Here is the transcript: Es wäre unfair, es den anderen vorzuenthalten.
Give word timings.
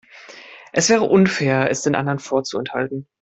Es 0.73 0.89
wäre 0.89 1.03
unfair, 1.03 1.69
es 1.69 1.83
den 1.83 1.93
anderen 1.93 2.17
vorzuenthalten. 2.17 3.07